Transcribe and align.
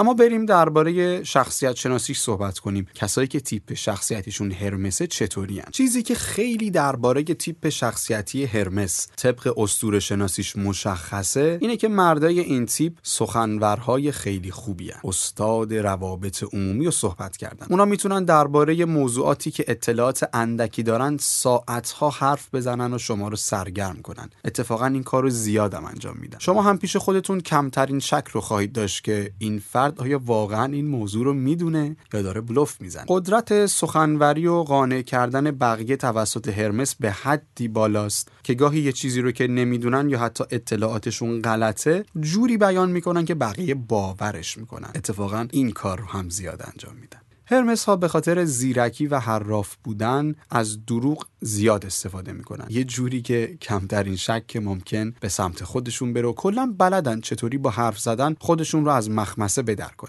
اما 0.00 0.14
بریم 0.14 0.46
درباره 0.46 1.24
شخصیت 1.24 1.76
شناسیش 1.76 2.18
صحبت 2.18 2.58
کنیم. 2.58 2.86
کسایی 2.94 3.28
که 3.28 3.40
تیپ 3.40 3.74
شخصیتیشون 3.74 4.52
هرمسه 4.52 5.06
چطوری 5.06 5.62
چیزی 5.70 6.02
که 6.02 6.14
خیلی 6.14 6.70
درباره 6.70 7.22
تیپ 7.22 7.68
شخصیتی 7.68 8.44
هرمس 8.44 9.08
طبق 9.16 9.58
اسطوره 9.58 10.00
شناسیش 10.00 10.56
مشخصه 10.56 11.58
اینه 11.60 11.76
که 11.76 11.88
مردای 11.88 12.40
این 12.40 12.66
تیپ 12.66 12.92
سخنورهای 13.02 14.12
خیلی 14.12 14.50
خوبی 14.50 14.90
هن. 14.90 15.00
استاد 15.04 15.74
روابط 15.74 16.44
عمومی 16.52 16.84
رو 16.84 16.90
صحبت 16.90 17.36
کردن. 17.36 17.66
اونا 17.70 17.84
می‌تونن 17.84 18.24
درباره 18.24 18.84
موضوعاتی 18.84 19.50
که 19.50 19.64
اطلاعات 19.68 20.28
اندکی 20.32 20.82
دارن 20.82 21.16
ساعتها 21.20 22.10
حرف 22.10 22.54
بزنن 22.54 22.94
و 22.94 22.98
شما 22.98 23.28
رو 23.28 23.36
سرگرم 23.36 24.02
کنن. 24.02 24.30
اتفاقا 24.44 24.86
این 24.86 25.02
کار 25.02 25.22
رو 25.22 25.30
زیادم 25.30 25.84
انجام 25.84 26.16
میدن. 26.20 26.38
شما 26.38 26.62
هم 26.62 26.78
پیش 26.78 26.96
خودتون 26.96 27.40
کمترین 27.40 28.00
شک 28.00 28.24
رو 28.32 28.40
خواهید 28.40 28.72
داشت 28.72 29.04
که 29.04 29.32
این 29.38 29.58
فرد 29.58 29.89
آیا 29.98 30.20
واقعا 30.24 30.64
این 30.72 30.86
موضوع 30.86 31.24
رو 31.24 31.32
می‌دونه؟ 31.32 31.96
یا 32.14 32.22
داره 32.22 32.40
بلوف 32.40 32.80
می‌زنه؟ 32.80 33.04
قدرت 33.08 33.66
سخنوری 33.66 34.46
و 34.46 34.62
قانع 34.62 35.02
کردن 35.02 35.50
بقیه 35.50 35.96
توسط 35.96 36.48
هرمس 36.48 36.94
به 36.94 37.10
حدی 37.10 37.68
بالاست 37.68 38.28
که 38.42 38.54
گاهی 38.54 38.80
یه 38.80 38.92
چیزی 38.92 39.20
رو 39.20 39.32
که 39.32 39.46
نمی‌دونن 39.46 40.08
یا 40.08 40.18
حتی 40.18 40.44
اطلاعاتشون 40.50 41.42
غلطه 41.42 42.04
جوری 42.20 42.56
بیان 42.56 42.90
می‌کنن 42.90 43.24
که 43.24 43.34
بقیه 43.34 43.74
باورش 43.74 44.58
می‌کنن. 44.58 44.90
اتفاقا 44.94 45.46
این 45.50 45.70
کار 45.70 45.98
رو 45.98 46.06
هم 46.06 46.30
زیاد 46.30 46.62
انجام 46.72 46.96
میدن. 46.96 47.20
هرمس 47.52 47.84
ها 47.84 47.96
به 47.96 48.08
خاطر 48.08 48.44
زیرکی 48.44 49.06
و 49.06 49.18
حراف 49.18 49.76
بودن 49.84 50.34
از 50.50 50.86
دروغ 50.86 51.26
زیاد 51.40 51.86
استفاده 51.86 52.32
می‌کنن. 52.32 52.66
یه 52.70 52.84
جوری 52.84 53.22
که 53.22 53.56
کمترین 53.62 54.16
شک 54.16 54.56
ممکن 54.56 55.14
به 55.20 55.28
سمت 55.28 55.64
خودشون 55.64 56.12
بره 56.12 56.28
و 56.28 56.32
کلا 56.32 56.74
بلدن 56.78 57.20
چطوری 57.20 57.58
با 57.58 57.70
حرف 57.70 57.98
زدن 57.98 58.36
خودشون 58.40 58.84
رو 58.84 58.90
از 58.90 59.10
مخمسه 59.10 59.62
بدر 59.62 59.90
کنن. 59.96 60.08